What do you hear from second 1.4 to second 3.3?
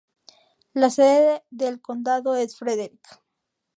del condado es Frederick.